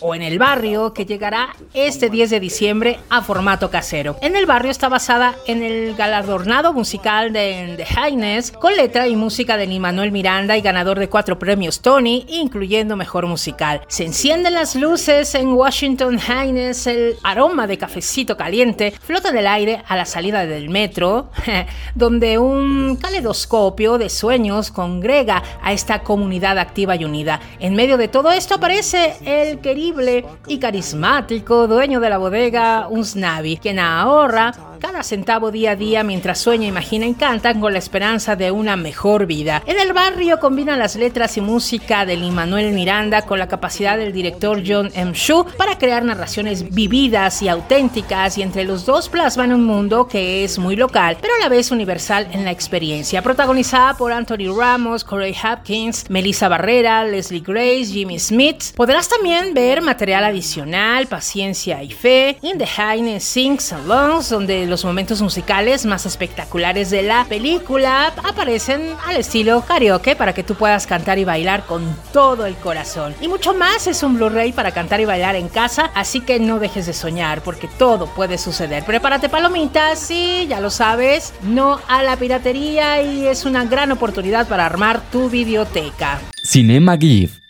o 0.00 0.16
en 0.16 0.22
el 0.22 0.40
barrio 0.40 0.92
que 0.92 1.06
llegará 1.06 1.54
este 1.72 2.10
10 2.10 2.30
de 2.30 2.40
diciembre 2.40 2.98
a 3.10 3.22
formato 3.22 3.70
casero. 3.70 4.16
En 4.20 4.34
el 4.34 4.46
barrio 4.46 4.72
está 4.72 4.88
basada 4.88 5.36
en 5.46 5.62
el 5.62 5.94
galardonado 5.94 6.72
musical 6.72 7.32
de 7.32 7.60
In 7.60 7.76
the 7.76 7.86
Highness 7.86 8.50
con 8.50 8.76
letra 8.76 9.06
y 9.06 9.14
música 9.14 9.56
de 9.56 9.68
Manuel 9.78 10.10
Miranda 10.10 10.56
y 10.56 10.62
ganador 10.62 10.98
de 10.98 11.08
cuatro 11.08 11.38
premios 11.38 11.80
Tony 11.80 12.26
incluyendo 12.28 12.96
mejor 12.96 13.28
musical. 13.28 13.82
Se 13.86 14.04
encienden 14.04 14.54
las 14.54 14.74
luces 14.74 15.36
en 15.36 15.52
Washington 15.52 16.18
Highness 16.18 16.88
el 16.88 17.03
aroma 17.22 17.66
de 17.66 17.78
cafecito 17.78 18.36
caliente 18.36 18.92
flota 18.92 19.30
en 19.30 19.38
el 19.38 19.46
aire 19.46 19.82
a 19.86 19.96
la 19.96 20.04
salida 20.04 20.46
del 20.46 20.68
metro, 20.68 21.30
donde 21.94 22.38
un 22.38 22.96
caleidoscopio 23.00 23.98
de 23.98 24.08
sueños 24.08 24.70
congrega 24.70 25.42
a 25.62 25.72
esta 25.72 26.00
comunidad 26.00 26.58
activa 26.58 26.96
y 26.96 27.04
unida. 27.04 27.40
En 27.58 27.74
medio 27.74 27.96
de 27.96 28.08
todo 28.08 28.32
esto 28.32 28.54
aparece 28.54 29.14
el 29.24 29.60
querible 29.60 30.24
y 30.46 30.58
carismático 30.58 31.66
dueño 31.66 32.00
de 32.00 32.10
la 32.10 32.18
bodega, 32.18 32.88
Unsnavi, 32.88 33.56
quien 33.58 33.78
ahorra 33.78 34.52
cada 34.84 35.02
centavo 35.02 35.50
día 35.50 35.70
a 35.70 35.76
día 35.76 36.02
mientras 36.02 36.38
sueña, 36.38 36.66
imagina 36.66 37.06
y 37.06 37.14
canta 37.14 37.58
con 37.58 37.72
la 37.72 37.78
esperanza 37.78 38.36
de 38.36 38.50
una 38.50 38.76
mejor 38.76 39.24
vida. 39.24 39.62
En 39.66 39.80
el 39.80 39.94
barrio 39.94 40.38
combina 40.38 40.76
las 40.76 40.96
letras 40.96 41.38
y 41.38 41.40
música 41.40 42.04
de 42.04 42.16
Lin 42.18 42.34
Manuel 42.34 42.72
Miranda 42.74 43.22
con 43.22 43.38
la 43.38 43.48
capacidad 43.48 43.96
del 43.96 44.12
director 44.12 44.62
John 44.66 44.90
M. 44.94 45.12
Shu 45.14 45.46
para 45.56 45.78
crear 45.78 46.04
narraciones 46.04 46.74
vividas 46.74 46.93
y 46.94 47.48
auténticas 47.48 48.38
y 48.38 48.42
entre 48.42 48.62
los 48.62 48.86
dos 48.86 49.08
plasman 49.08 49.52
un 49.52 49.64
mundo 49.64 50.06
que 50.06 50.44
es 50.44 50.60
muy 50.60 50.76
local, 50.76 51.16
pero 51.20 51.34
a 51.34 51.40
la 51.40 51.48
vez 51.48 51.72
universal 51.72 52.28
en 52.30 52.44
la 52.44 52.52
experiencia. 52.52 53.20
Protagonizada 53.20 53.94
por 53.96 54.12
Anthony 54.12 54.56
Ramos, 54.56 55.02
Corey 55.02 55.34
Hopkins, 55.42 56.08
Melissa 56.08 56.48
Barrera, 56.48 57.04
Leslie 57.04 57.42
Grace, 57.44 57.86
Jimmy 57.86 58.20
Smith. 58.20 58.76
Podrás 58.76 59.08
también 59.08 59.54
ver 59.54 59.82
material 59.82 60.22
adicional, 60.22 61.08
Paciencia 61.08 61.82
y 61.82 61.90
Fe, 61.90 62.38
In 62.42 62.58
the 62.58 62.66
Highness 62.66 63.24
Sing 63.24 63.58
Salons, 63.58 64.30
donde 64.30 64.64
los 64.66 64.84
momentos 64.84 65.20
musicales 65.20 65.84
más 65.86 66.06
espectaculares 66.06 66.90
de 66.90 67.02
la 67.02 67.24
película 67.24 68.12
aparecen 68.22 68.94
al 69.04 69.16
estilo 69.16 69.64
karaoke 69.66 70.14
para 70.14 70.32
que 70.32 70.44
tú 70.44 70.54
puedas 70.54 70.86
cantar 70.86 71.18
y 71.18 71.24
bailar 71.24 71.66
con 71.66 71.96
todo 72.12 72.46
el 72.46 72.54
corazón. 72.54 73.16
Y 73.20 73.26
mucho 73.26 73.52
más 73.52 73.88
es 73.88 74.04
un 74.04 74.14
Blu-ray 74.14 74.52
para 74.52 74.70
cantar 74.70 75.00
y 75.00 75.06
bailar 75.06 75.34
en 75.34 75.48
casa, 75.48 75.90
así 75.96 76.20
que 76.20 76.38
no 76.38 76.60
dejes 76.60 76.83
de 76.86 76.92
soñar 76.92 77.42
porque 77.42 77.68
todo 77.68 78.06
puede 78.06 78.38
suceder. 78.38 78.84
Prepárate 78.84 79.28
palomitas 79.28 80.10
y 80.10 80.46
ya 80.46 80.60
lo 80.60 80.70
sabes, 80.70 81.34
no 81.42 81.80
a 81.88 82.02
la 82.02 82.16
piratería 82.16 83.02
y 83.02 83.26
es 83.26 83.44
una 83.44 83.64
gran 83.64 83.92
oportunidad 83.92 84.48
para 84.48 84.66
armar 84.66 85.00
tu 85.10 85.28
videoteca. 85.28 86.20
Cinema 86.42 86.96
GIF. 86.96 87.40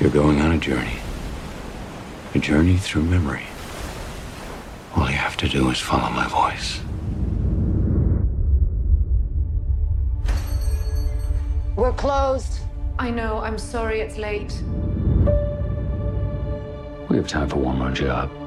You're 0.00 0.10
going 0.10 0.40
on 0.40 0.52
a 0.52 0.58
journey. 0.58 0.96
A 2.34 2.38
journey 2.38 2.76
through 2.78 3.04
memory. 3.04 3.42
All 4.96 5.08
you 5.10 5.16
have 5.16 5.36
to 5.36 5.48
do 5.48 5.70
is 5.70 5.78
follow 5.78 6.08
my 6.10 6.26
voice. 6.26 6.80
We're 11.76 11.92
closed. 11.92 12.60
I 12.98 13.10
know. 13.10 13.38
I'm 13.38 13.58
sorry 13.58 14.00
it's 14.00 14.18
late. 14.18 14.52
We 17.10 17.16
have 17.16 17.26
time 17.26 17.48
for 17.48 17.56
one 17.56 17.76
more 17.76 17.90
job. 17.90 18.39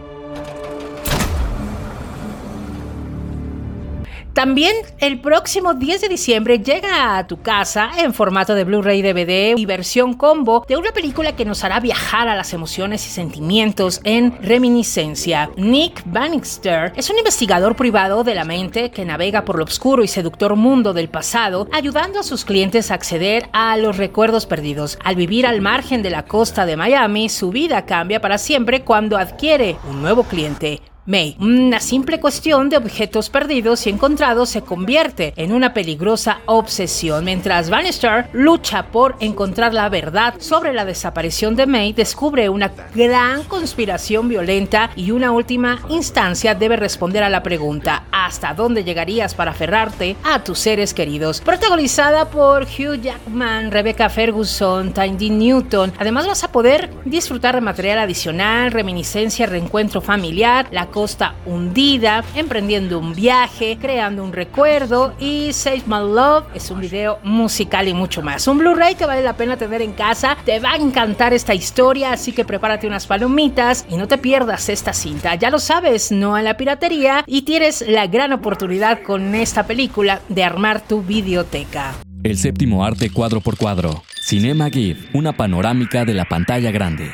También 4.34 4.76
el 4.98 5.22
próximo 5.22 5.76
10 5.76 6.02
de 6.02 6.10
diciembre 6.10 6.58
llega 6.58 7.20
a 7.20 7.28
tu 7.28 7.44
casa 7.44 7.92
en 8.00 8.16
formato 8.16 8.56
de 8.56 8.64
Blu-ray 8.64 9.04
DVD 9.04 9.56
y 9.56 9.68
versión 9.68 10.16
combo 10.16 10.66
de 10.68 10.76
una 10.76 10.92
película 10.92 11.36
que 11.36 11.46
nos 11.46 11.64
hará 11.64 11.80
viajar 11.80 12.28
a 12.28 12.36
las 12.36 12.52
emociones 12.52 13.06
y 13.06 13.12
sentimientos 13.12 14.02
en 14.04 14.36
reminiscencia. 14.42 15.52
Nick 15.56 16.02
Bannister 16.06 16.94
es 16.96 17.12
un 17.12 17.20
investigador 17.20 17.76
privado 17.76 18.24
de 18.24 18.34
la 18.34 18.44
mente 18.44 18.90
que 18.90 19.06
navega 19.06 19.46
por 19.46 19.60
lo 19.60 19.66
oscuro 19.66 20.04
y 20.04 20.08
seductor 20.08 20.56
mundo 20.56 20.94
del 20.94 21.10
pasado, 21.10 21.68
ayudando 21.72 22.20
a 22.20 22.24
sus 22.24 22.44
clientes 22.44 22.90
a 22.90 22.96
acceder 22.96 23.50
a 23.54 23.78
los 23.78 23.98
recuerdos 23.98 24.48
perdidos. 24.48 24.98
Al 25.04 25.16
vivir 25.16 25.46
al 25.46 25.62
margen 25.62 26.02
de 26.02 26.10
la 26.10 26.26
costa 26.26 26.66
de 26.66 26.76
Miami, 26.76 27.30
su 27.30 27.52
vida 27.52 27.86
cambia 27.86 28.20
para 28.20 28.40
siempre 28.40 28.82
cuando 28.82 29.18
adquiere 29.18 29.78
un 29.88 30.02
nuevo 30.02 30.24
cliente, 30.24 30.82
May. 31.06 31.36
Una 31.38 31.82
simple 31.82 32.22
cuestión 32.22 32.70
de 32.70 32.78
objetos 32.78 33.30
perdidos 33.30 33.86
y 33.86 33.90
encontrados 33.90 34.50
se 34.50 34.62
convierte 34.62 35.34
en 35.36 35.52
una 35.52 35.74
peligrosa 35.74 36.40
obsesión. 36.46 37.26
Mientras 37.26 37.70
Bannister 37.70 38.30
lucha 38.32 38.88
por 38.88 39.18
encontrar 39.20 39.74
la 39.74 39.90
verdad 39.90 40.36
sobre 40.40 40.72
la 40.72 40.86
desaparición 40.86 41.58
de 41.58 41.66
May, 41.66 41.92
descubre 41.92 42.48
una 42.48 42.72
gran 42.96 43.44
conspiración 43.44 44.30
violenta 44.30 44.92
y 44.96 45.12
una 45.12 45.32
última 45.32 45.80
instancia 45.90 46.56
debe 46.56 46.78
responder 46.78 47.24
a 47.24 47.30
la 47.30 47.44
pregunta 47.44 48.06
¿hasta 48.12 48.54
dónde 48.54 48.86
llegarías 48.86 49.36
para 49.36 49.52
aferrarte 49.52 50.16
a 50.24 50.42
tus 50.42 50.60
seres 50.60 50.94
queridos? 50.94 51.42
Protagonizada 51.42 52.30
por 52.30 52.64
Hugh 52.64 53.02
Jackman, 53.02 53.72
Rebecca 53.72 54.10
Ferguson, 54.10 54.94
Tiny 54.94 55.30
Newton. 55.30 55.92
Además 56.00 56.28
vas 56.28 56.46
a 56.46 56.52
poder 56.52 56.90
disfrutar 57.04 57.56
de 57.56 57.62
material 57.62 58.00
adicional, 58.00 58.72
reminiscencia, 58.72 59.48
reencuentro 59.48 60.00
familiar, 60.00 60.68
la 60.72 60.93
costa 60.94 61.34
hundida, 61.48 62.24
emprendiendo 62.36 63.00
un 63.00 63.14
viaje, 63.14 63.78
creando 63.82 64.24
un 64.24 64.32
recuerdo 64.32 65.16
y 65.20 65.52
Save 65.52 65.84
My 65.88 65.98
Love 65.98 66.46
es 66.54 66.70
un 66.70 66.80
video 66.80 67.18
musical 67.24 67.88
y 67.88 67.96
mucho 67.96 68.22
más. 68.22 68.48
Un 68.48 68.60
Blu-ray 68.60 68.94
que 68.94 69.08
vale 69.08 69.24
la 69.24 69.36
pena 69.36 69.58
tener 69.58 69.82
en 69.82 69.94
casa, 69.94 70.38
te 70.46 70.60
va 70.60 70.74
a 70.74 70.76
encantar 70.78 71.34
esta 71.34 71.56
historia, 71.56 72.14
así 72.14 72.32
que 72.32 72.46
prepárate 72.46 72.86
unas 72.86 73.08
palomitas 73.08 73.86
y 73.90 73.98
no 73.98 74.08
te 74.08 74.20
pierdas 74.20 74.70
esta 74.70 74.94
cinta. 74.94 75.34
Ya 75.34 75.50
lo 75.50 75.58
sabes, 75.58 76.12
no 76.12 76.36
a 76.36 76.44
la 76.44 76.58
piratería 76.58 77.24
y 77.26 77.42
tienes 77.42 77.84
la 77.88 78.06
gran 78.06 78.32
oportunidad 78.32 79.02
con 79.02 79.34
esta 79.34 79.66
película 79.66 80.22
de 80.30 80.44
armar 80.44 80.80
tu 80.82 81.02
videoteca. 81.02 81.94
El 82.24 82.38
séptimo 82.38 82.86
arte 82.86 83.10
cuadro 83.10 83.42
por 83.42 83.58
cuadro. 83.58 84.04
Cinema 84.22 84.70
GIF, 84.70 85.14
una 85.14 85.34
panorámica 85.34 86.06
de 86.06 86.14
la 86.14 86.26
pantalla 86.26 86.72
grande. 86.72 87.12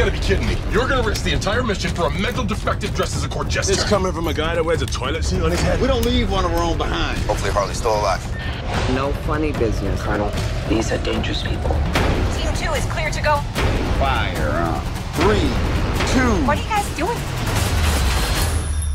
Gotta 0.00 0.12
be 0.12 0.18
kidding 0.20 0.46
me. 0.46 0.56
You're 0.72 0.88
gonna 0.88 1.06
risk 1.06 1.24
the 1.24 1.32
entire 1.32 1.62
mission 1.62 1.90
for 1.90 2.06
a 2.06 2.10
mental 2.10 2.42
defective 2.42 2.94
dressed 2.94 3.16
as 3.16 3.24
a 3.24 3.28
court 3.28 3.48
jester. 3.48 3.74
This 3.74 3.84
coming 3.84 4.12
from 4.12 4.28
a 4.28 4.32
guy 4.34 4.54
that 4.54 4.64
wears 4.64 4.80
a 4.80 4.86
toilet 4.86 5.26
seat 5.26 5.42
on 5.42 5.50
his 5.50 5.60
head. 5.60 5.78
We 5.78 5.88
don't 5.88 6.06
leave 6.06 6.30
one 6.30 6.46
of 6.46 6.52
our 6.52 6.62
own 6.62 6.78
behind. 6.78 7.18
Hopefully 7.24 7.50
Harley's 7.50 7.76
still 7.76 7.94
alive. 7.94 8.24
No 8.94 9.12
funny 9.26 9.52
business, 9.52 10.00
Colonel. 10.00 10.32
These 10.70 10.90
are 10.90 10.98
dangerous 11.04 11.42
people. 11.42 11.76
Team 12.34 12.50
2 12.56 12.72
is 12.72 12.84
clear 12.86 13.10
to 13.10 13.20
go. 13.20 13.36
Fire 13.98 14.48
up. 14.64 14.82
Three, 15.16 15.40
two. 16.14 16.46
What 16.46 16.56
are 16.56 16.62
you 16.62 16.68
guys 16.68 16.96
doing? 16.96 17.18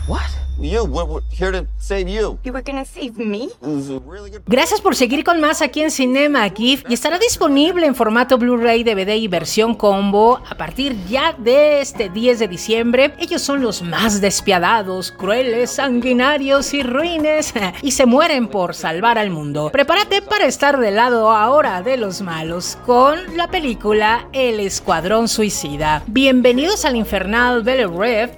What? 0.07 0.34
You, 0.57 0.85
we're, 0.85 1.03
we're 1.03 1.21
here 1.29 1.51
to 1.51 1.67
save 1.77 2.07
you. 2.07 2.39
You 2.43 2.53
were 2.53 2.61
gonna 2.61 2.85
save 2.85 3.17
me? 3.17 3.49
Really 3.61 4.31
good... 4.31 4.43
Gracias 4.47 4.79
por 4.79 4.95
seguir 4.95 5.25
con 5.25 5.41
más 5.41 5.61
aquí 5.61 5.81
en 5.81 5.91
Cinema 5.91 6.49
GIF 6.49 6.85
y 6.87 6.93
estará 6.93 7.19
disponible 7.19 7.85
en 7.85 7.93
formato 7.93 8.37
Blu-ray, 8.37 8.83
DVD 8.83 9.15
y 9.15 9.27
versión 9.27 9.75
combo 9.75 10.39
a 10.49 10.55
partir 10.55 10.95
ya 11.09 11.33
de 11.33 11.81
este 11.81 12.09
10 12.09 12.39
de 12.39 12.47
diciembre. 12.47 13.13
Ellos 13.19 13.41
son 13.41 13.61
los 13.61 13.81
más 13.81 14.21
despiadados, 14.21 15.11
crueles, 15.11 15.71
sanguinarios 15.71 16.73
y 16.73 16.83
ruines 16.83 17.53
y 17.81 17.91
se 17.91 18.05
mueren 18.05 18.47
por 18.47 18.75
salvar 18.75 19.17
al 19.17 19.31
mundo. 19.31 19.71
Prepárate 19.73 20.21
para 20.21 20.45
estar 20.45 20.79
del 20.79 20.95
lado 20.95 21.31
ahora 21.31 21.81
de 21.81 21.97
los 21.97 22.21
malos 22.21 22.77
con 22.85 23.35
la 23.35 23.49
película 23.49 24.29
El 24.31 24.61
Escuadrón 24.61 25.27
Suicida. 25.27 26.01
Bienvenidos 26.07 26.85
al 26.85 26.95
infernal 26.95 27.63
Belle 27.63 27.85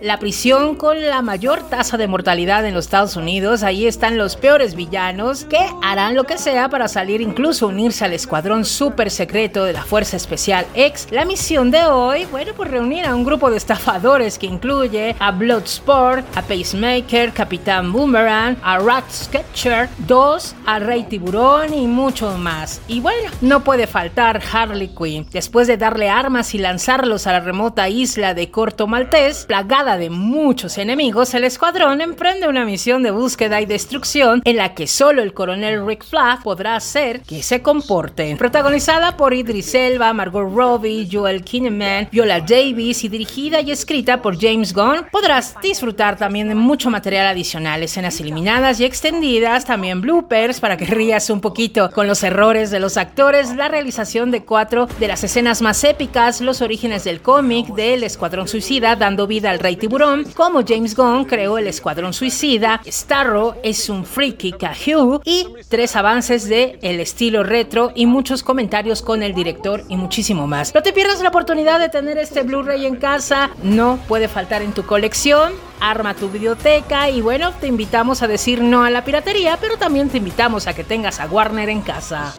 la 0.01 0.17
prisión 0.17 0.75
con 0.75 0.99
la 0.99 1.21
mayor 1.21 1.61
tasa 1.69 1.97
de 1.97 2.06
mortalidad 2.07 2.65
en 2.65 2.73
los 2.73 2.85
Estados 2.85 3.15
Unidos. 3.15 3.63
Ahí 3.63 3.87
están 3.87 4.17
los 4.17 4.35
peores 4.35 4.75
villanos 4.75 5.45
que 5.45 5.59
harán 5.81 6.15
lo 6.15 6.23
que 6.25 6.37
sea 6.37 6.69
para 6.69 6.87
salir 6.87 7.21
incluso 7.21 7.67
unirse 7.67 8.05
al 8.05 8.13
escuadrón 8.13 8.65
super 8.65 9.11
secreto 9.11 9.65
de 9.65 9.73
la 9.73 9.83
Fuerza 9.83 10.17
Especial 10.17 10.65
X. 10.73 11.07
La 11.11 11.25
misión 11.25 11.71
de 11.71 11.85
hoy, 11.85 12.25
bueno, 12.25 12.53
pues 12.55 12.71
reunir 12.71 13.05
a 13.05 13.15
un 13.15 13.25
grupo 13.25 13.49
de 13.49 13.57
estafadores 13.57 14.37
que 14.37 14.45
incluye 14.45 15.15
a 15.19 15.31
Bloodsport, 15.31 16.25
a 16.37 16.41
Pacemaker, 16.41 17.31
Capitán 17.33 17.91
Boomerang, 17.91 18.57
a 18.61 18.79
Rat 18.79 19.09
Sketcher, 19.09 19.89
2, 20.07 20.55
a 20.65 20.79
Rey 20.79 21.03
Tiburón 21.03 21.73
y 21.73 21.87
mucho 21.87 22.37
más. 22.37 22.81
Y 22.87 22.99
bueno, 22.99 23.29
no 23.41 23.63
puede 23.63 23.87
faltar 23.87 24.41
Harley 24.51 24.89
Quinn. 24.89 25.27
Después 25.31 25.67
de 25.67 25.77
darle 25.77 26.09
armas 26.09 26.53
y 26.53 26.57
lanzarlos 26.57 27.27
a 27.27 27.33
la 27.33 27.39
remota 27.39 27.89
isla 27.89 28.33
de 28.33 28.51
Corto 28.51 28.87
Maltés, 28.87 29.45
plagada 29.45 29.97
de 29.97 30.09
muchos 30.09 30.77
enemigos, 30.77 31.33
el 31.33 31.43
escuadrón 31.43 31.96
emprende 32.03 32.47
una 32.47 32.65
misión 32.65 33.03
de 33.03 33.11
búsqueda 33.11 33.61
y 33.61 33.65
destrucción 33.65 34.41
en 34.45 34.57
la 34.57 34.73
que 34.73 34.87
solo 34.87 35.21
el 35.21 35.33
coronel 35.33 35.85
Rick 35.85 36.05
Flag 36.05 36.43
podrá 36.43 36.75
hacer 36.75 37.21
que 37.21 37.43
se 37.43 37.61
comporten. 37.61 38.37
Protagonizada 38.37 39.17
por 39.17 39.33
Idris 39.33 39.73
Elba, 39.73 40.13
Margot 40.13 40.53
Robbie, 40.53 41.07
Joel 41.11 41.43
Kinnaman, 41.43 42.09
Viola 42.11 42.39
Davis 42.39 43.03
y 43.03 43.09
dirigida 43.09 43.61
y 43.61 43.71
escrita 43.71 44.21
por 44.21 44.39
James 44.39 44.73
Gunn, 44.73 45.07
podrás 45.11 45.55
disfrutar 45.61 46.17
también 46.17 46.47
de 46.47 46.55
mucho 46.55 46.89
material 46.89 47.27
adicional, 47.27 47.83
escenas 47.83 48.19
eliminadas 48.21 48.79
y 48.79 48.85
extendidas, 48.85 49.65
también 49.65 50.01
bloopers 50.01 50.59
para 50.59 50.77
que 50.77 50.85
rías 50.85 51.29
un 51.29 51.41
poquito 51.41 51.89
con 51.91 52.07
los 52.07 52.23
errores 52.23 52.71
de 52.71 52.79
los 52.79 52.97
actores, 52.97 53.55
la 53.55 53.67
realización 53.67 54.31
de 54.31 54.43
cuatro 54.43 54.87
de 54.99 55.07
las 55.07 55.23
escenas 55.23 55.61
más 55.61 55.83
épicas, 55.83 56.41
los 56.41 56.61
orígenes 56.61 57.03
del 57.03 57.21
cómic 57.21 57.67
del 57.67 58.03
Escuadrón 58.03 58.47
Suicida 58.47 58.95
dando 58.95 59.27
vida 59.27 59.49
al 59.49 59.59
Rey 59.59 59.75
Tiburón, 59.75 60.25
como 60.35 60.63
James 60.65 60.95
Gunn 60.95 61.25
creó 61.25 61.57
el 61.57 61.67
Escuadrón 61.67 61.86
Suicida, 62.11 62.81
Starro 62.85 63.55
es 63.63 63.87
un 63.87 64.05
freaky 64.05 64.51
Kahoo 64.51 65.21
y 65.23 65.47
tres 65.69 65.95
avances 65.95 66.49
de 66.49 66.77
el 66.81 66.99
estilo 66.99 67.43
retro 67.43 67.93
y 67.95 68.05
muchos 68.05 68.43
comentarios 68.43 69.01
con 69.01 69.23
el 69.23 69.33
director 69.33 69.83
y 69.87 69.95
muchísimo 69.95 70.47
más. 70.47 70.75
No 70.75 70.83
te 70.83 70.91
pierdas 70.91 71.21
la 71.21 71.29
oportunidad 71.29 71.79
de 71.79 71.87
tener 71.87 72.17
este 72.17 72.43
Blu-ray 72.43 72.85
en 72.85 72.97
casa, 72.97 73.51
no 73.63 73.99
puede 74.07 74.27
faltar 74.27 74.61
en 74.61 74.73
tu 74.73 74.85
colección. 74.85 75.53
Arma 75.79 76.13
tu 76.13 76.27
biblioteca 76.29 77.09
y 77.09 77.21
bueno, 77.21 77.53
te 77.53 77.67
invitamos 77.67 78.21
a 78.21 78.27
decir 78.27 78.61
no 78.61 78.83
a 78.83 78.89
la 78.89 79.05
piratería, 79.05 79.57
pero 79.61 79.77
también 79.77 80.09
te 80.09 80.17
invitamos 80.17 80.67
a 80.67 80.73
que 80.73 80.83
tengas 80.83 81.21
a 81.21 81.27
Warner 81.27 81.69
en 81.69 81.81
casa. 81.81 82.33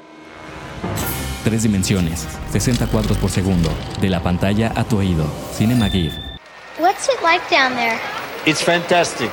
Tres 1.42 1.62
dimensiones, 1.62 2.26
60 2.52 2.86
cuadros 2.88 3.16
por 3.16 3.30
segundo, 3.30 3.70
de 4.00 4.10
la 4.10 4.20
pantalla 4.22 4.72
a 4.76 4.84
tu 4.84 4.98
oído. 4.98 5.24
Cinema 5.54 5.88
GIF. 5.88 6.12
What's 6.78 7.08
it 7.08 7.22
like 7.22 7.42
down 7.48 7.74
there? 7.74 7.98
It's 8.46 8.62
fantastic. 8.62 9.30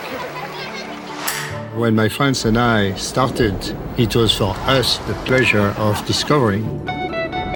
When 1.76 1.96
my 1.96 2.10
friends 2.10 2.46
and 2.46 2.58
I 2.58 2.94
started, 2.96 3.56
it 3.98 4.16
was 4.16 4.36
for 4.38 4.56
us 4.66 4.98
the 5.08 5.14
pleasure 5.26 5.74
of 5.78 6.06
discovering. 6.06 6.66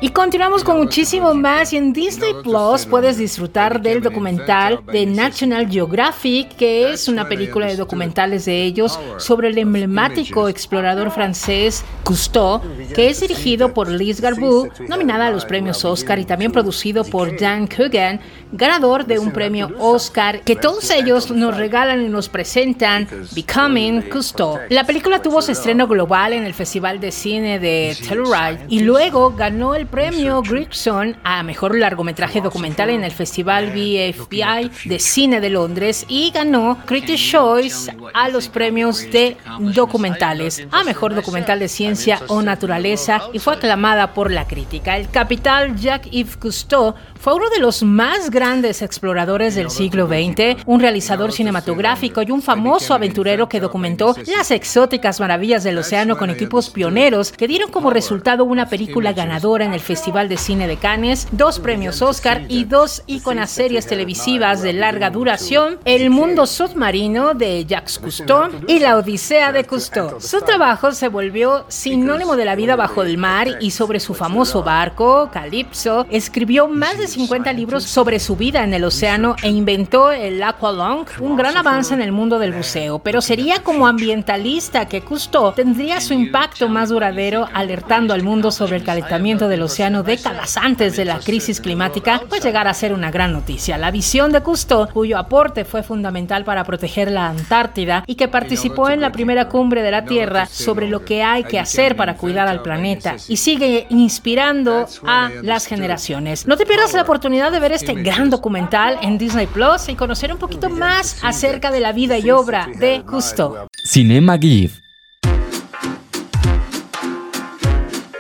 Y 0.01 0.10
continuamos 0.12 0.63
con 0.63 0.77
muchísimo 0.77 1.34
más 1.34 1.74
y 1.74 1.77
en 1.77 1.91
Disney 1.91 2.34
Plus 2.41 2.86
puedes 2.86 3.18
disfrutar 3.18 3.82
del 3.82 4.01
documental 4.01 4.79
de 4.86 5.06
National 5.06 5.70
Geographic, 5.70 6.56
que 6.56 6.94
es 6.94 7.10
una 7.10 7.27
película 7.27 7.68
de 7.68 7.75
documentales 7.75 8.46
de 8.46 8.63
ellos 8.63 8.98
sobre 9.18 9.50
el 9.50 9.58
emblemático 9.58 10.48
explorador 10.48 11.12
francés 11.12 11.84
Cousteau, 12.03 12.62
que 12.96 13.10
es 13.10 13.20
dirigido 13.20 13.74
por 13.74 13.89
Liz 13.89 14.22
Garbu, 14.22 14.70
nominada 14.88 15.27
a 15.27 15.32
los 15.32 15.44
premios 15.44 15.84
Oscar 15.84 16.18
y 16.18 16.24
también 16.24 16.53
producido 16.53 17.03
por 17.03 17.38
Dan 17.38 17.68
Coogan, 17.68 18.22
ganador 18.53 19.06
de 19.06 19.20
un 19.20 19.32
premio 19.32 19.70
Oscar, 19.79 20.41
que 20.41 20.56
todos 20.56 20.89
ellos 20.91 21.29
nos 21.29 21.58
regalan 21.58 22.06
y 22.06 22.08
nos 22.08 22.29
presentan 22.29 23.06
Becoming 23.36 24.03
Cousteau. 24.03 24.60
La 24.70 24.86
película 24.86 25.22
tuvo 25.22 25.41
su 25.41 25.51
estreno 25.51 25.88
global 25.88 26.32
en 26.32 26.46
el 26.46 26.53
Festival 26.53 27.01
de 27.01 27.12
Cine 27.12 27.60
de 27.60 27.98
Telluride 28.08 28.65
y 28.70 28.79
luego 28.79 29.36
ganó 29.36 29.75
el 29.75 29.88
premio 29.89 30.41
Grigson 30.41 31.17
a 31.24 31.43
mejor 31.43 31.77
largometraje 31.77 32.41
documental 32.41 32.89
en 32.89 33.03
el 33.03 33.12
Festival 33.12 33.67
BFPI 33.67 34.72
de 34.86 34.99
Cine 34.99 35.41
de 35.41 35.49
Londres 35.49 36.06
y 36.08 36.32
ganó 36.32 36.78
Critics' 36.86 37.32
Choice 37.32 37.95
a 38.13 38.30
los 38.30 38.47
premios 38.49 39.10
de 39.12 39.38
documentales 39.60 40.65
a 40.71 40.84
mejor 40.84 41.15
documental 41.15 41.60
de 41.60 41.67
ciencia 41.67 42.21
o 42.28 42.41
naturaleza 42.41 43.21
y 43.34 43.39
fue 43.39 43.56
aclamada 43.56 44.13
por 44.13 44.32
la 44.32 44.47
crítica. 44.47 44.97
El 44.97 45.10
capital 45.10 45.75
Jacques-Yves 45.75 46.38
Cousteau 46.38 46.95
fue 47.19 47.36
uno 47.36 47.49
de 47.49 47.60
los 47.60 47.84
más 47.84 48.32
grandes 48.32 48.82
exploradores 48.82 49.53
del 49.53 49.69
siglo 49.69 50.08
XX, 50.08 50.63
un 50.65 50.79
realizador 50.79 51.34
cinematográfico 51.34 52.21
y 52.21 52.32
un 52.32 52.41
famoso 52.41 52.93
aventurero 52.93 53.49
que 53.49 53.60
documentó 53.60 54.15
las 54.25 54.51
exóticas 54.51 55.19
maravillas 55.19 55.65
del 55.65 55.77
océano 55.77 56.17
con 56.17 56.29
equipos 56.29 56.69
pioneros 56.69 57.34
que 57.34 57.49
dieron 57.49 57.71
como 57.71 57.89
resultado 57.89 58.45
una 58.45 58.69
película 58.69 59.12
ganadora 59.12 59.65
en 59.65 59.73
el 59.73 59.82
Festival 59.82 60.29
de 60.29 60.38
Cine 60.38 60.65
de 60.65 60.77
Cannes, 60.77 61.27
dos 61.34 61.60
premios 61.60 62.01
Oscar 62.01 62.45
y 62.47 62.63
dos 62.63 63.03
íconas 63.05 63.51
series 63.51 63.86
televisivas 63.86 64.62
de 64.62 64.71
larga 64.71 65.10
duración, 65.10 65.77
El 65.84 66.12
mundo 66.12 66.45
submarino 66.45 67.34
de 67.34 67.65
Jacques 67.65 67.99
Cousteau 67.99 68.49
y 68.65 68.79
La 68.79 68.97
Odisea 68.97 69.51
de 69.51 69.65
Cousteau. 69.65 70.21
Su 70.21 70.39
trabajo 70.39 70.93
se 70.93 71.10
volvió 71.10 71.65
sinónimo 71.67 72.38
de 72.38 72.45
la 72.45 72.55
vida 72.55 72.77
bajo 72.77 73.03
el 73.03 73.17
mar 73.17 73.58
y 73.60 73.71
sobre 73.71 73.99
su 73.99 74.13
famoso 74.13 74.63
barco, 74.63 75.29
Calypso, 75.34 76.05
escribió 76.10 76.69
más 76.69 76.97
de 76.97 77.09
50 77.10 77.52
libros 77.54 77.84
sobre 77.84 78.19
su 78.19 78.36
vida 78.36 78.63
en 78.63 78.74
el 78.74 78.84
océano 78.84 79.36
e 79.41 79.50
inventó 79.50 80.12
el 80.12 80.41
Aqualung, 80.41 81.06
un 81.19 81.36
gran 81.36 81.58
avance 81.58 81.93
en 81.93 82.02
el 82.02 82.12
mundo 82.12 82.39
del 82.39 82.54
buceo, 82.54 83.00
pero 83.00 83.22
sería 83.22 83.63
como 83.63 83.88
ambientalista 83.88 84.88
que 84.88 85.02
Cousteau 85.02 85.52
tendría 85.54 86.00
su 86.02 86.13
impacto 86.13 86.69
más 86.69 86.89
duradero 86.89 87.48
alertando 87.54 88.13
al 88.13 88.24
mundo 88.24 88.52
sobre 88.52 88.78
el 88.78 88.84
calentamiento 88.84 89.48
del 89.48 89.62
océano 89.62 90.04
décadas 90.04 90.58
antes 90.58 90.95
de 90.95 91.06
la 91.06 91.19
crisis 91.19 91.60
climática, 91.60 92.22
pues 92.30 92.43
llegar 92.43 92.67
a 92.67 92.74
ser 92.74 92.93
una 92.93 93.12
gran 93.12 93.34
noticia. 93.34 93.78
La 93.78 93.91
visión 93.91 94.32
de 94.32 94.41
Cousteau, 94.41 94.88
cuyo 94.89 95.17
aporte 95.17 95.65
fue 95.65 95.84
fundamental 95.84 96.43
para 96.43 96.63
proteger 96.63 97.12
la 97.12 97.28
Antártida 97.30 98.04
y 98.06 98.15
que 98.15 98.28
participó 98.28 98.89
en 98.89 99.02
la 99.02 99.12
primera 99.12 99.50
cumbre 99.50 99.82
de 99.82 99.91
la 99.91 100.06
Tierra 100.06 100.45
sobre 100.45 100.88
lo 100.88 101.04
que 101.06 101.24
hay 101.24 101.43
que 101.43 101.60
hacer 101.60 101.95
para 101.95 102.17
cuidar 102.17 102.48
al 102.48 102.62
planeta 102.62 103.15
y 103.28 103.38
sigue 103.38 103.88
inspirando 103.89 104.88
a 105.06 105.32
las 105.41 105.65
generaciones. 105.65 106.48
No 106.48 106.58
te 106.58 106.65
pierdas 106.65 106.93
la 106.99 107.03
oportunidad 107.03 107.49
de 107.49 107.62
ver 107.62 107.71
este 107.71 107.93
gran 107.93 108.29
documental 108.29 108.99
en 109.01 109.17
Disney 109.17 109.47
Plus 109.47 109.88
y 109.88 109.95
conocer 109.95 110.33
un 110.33 110.38
poquito 110.38 110.69
más 110.69 111.23
acerca 111.23 111.71
de 111.71 111.79
la 111.79 111.93
vida 111.93 112.17
y 112.17 112.29
obra 112.29 112.67
de 112.77 113.03
Cousteau. 113.05 113.69
Cinema 113.85 114.38
GIF. 114.38 114.81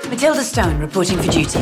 Matilda 0.09 0.41
Stone 0.41 0.79
reporting 0.79 1.17
for 1.17 1.25
duty. 1.25 1.59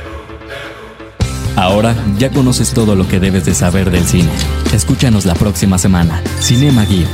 Ahora 1.54 1.94
ya 2.18 2.30
conoces 2.30 2.74
todo 2.74 2.94
lo 2.96 3.08
que 3.08 3.20
debes 3.20 3.44
de 3.46 3.54
saber 3.54 3.90
del 3.90 4.04
cine. 4.04 4.30
Escúchanos 4.74 5.24
la 5.24 5.34
próxima 5.34 5.78
semana. 5.78 6.22
Cinema 6.40 6.84
GIF 6.84 7.08